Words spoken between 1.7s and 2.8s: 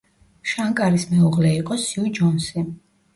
სიუ ჯონსი.